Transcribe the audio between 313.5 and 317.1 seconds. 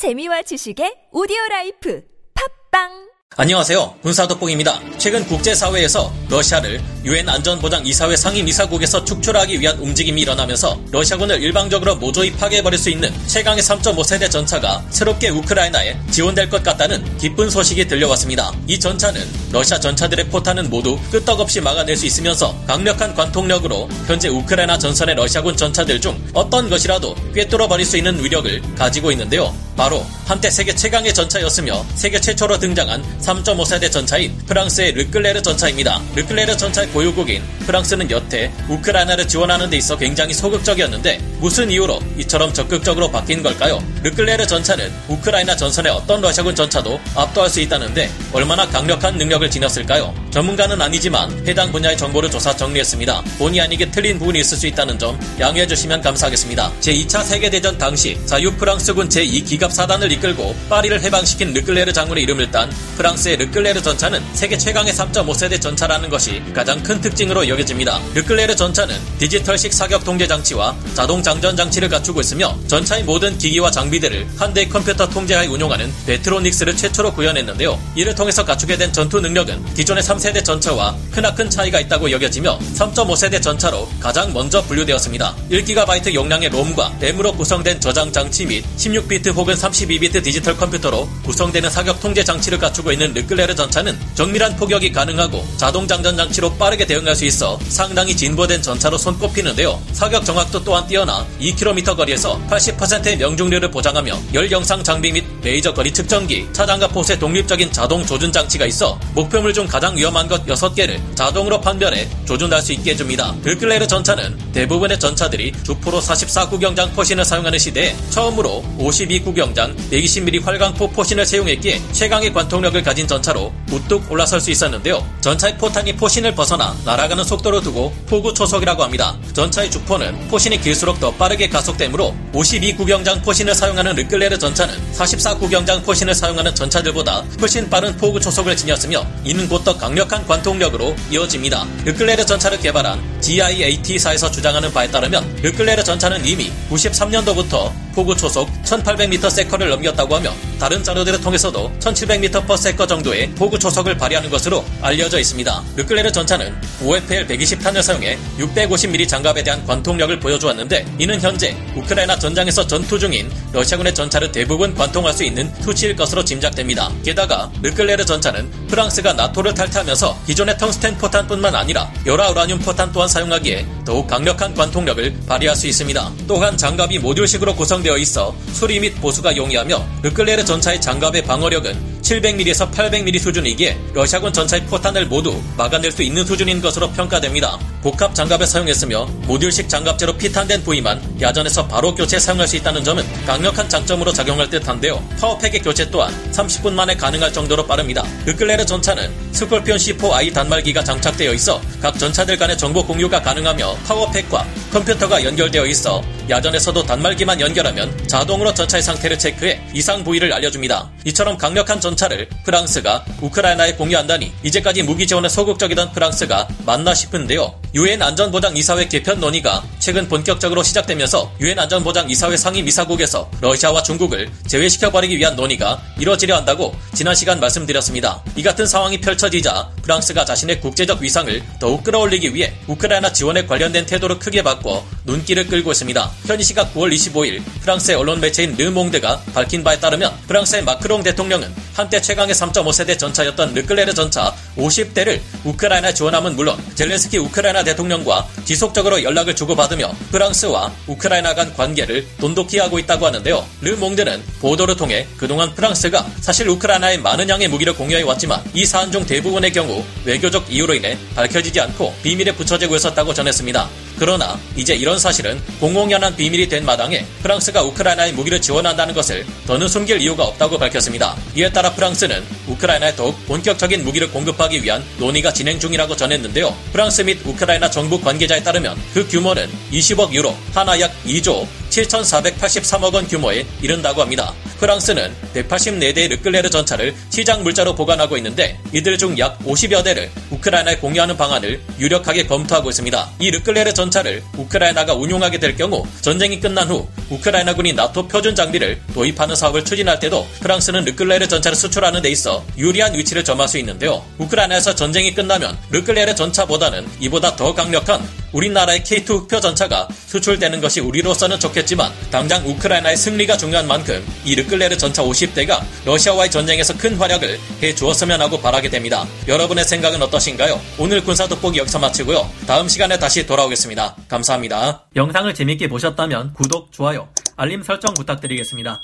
만큼 이 르클레르 전차 50대가 러시아와의 전쟁에서 큰